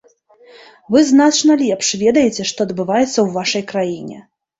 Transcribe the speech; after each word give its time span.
Вы 0.93 1.01
значна 1.09 1.57
лепш 1.61 1.87
ведаеце, 2.03 2.45
што 2.53 2.67
адбываецца 2.69 3.13
ў 3.21 3.27
вашай 3.37 3.63
краіне. 3.73 4.17